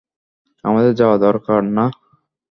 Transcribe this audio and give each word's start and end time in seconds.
আমাদের 0.63 0.93
যাওয়া 0.95 1.17
দরকার, 1.17 1.61
না? 1.77 1.85